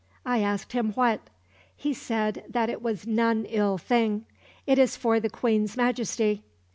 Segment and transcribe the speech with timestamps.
[0.25, 1.19] I asked him what.
[1.77, 4.25] He said it was none ill thing;
[4.65, 6.41] it is for the Queen's Majesty.